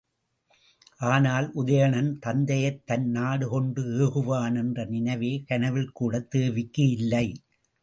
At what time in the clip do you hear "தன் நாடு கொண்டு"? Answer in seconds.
2.85-3.83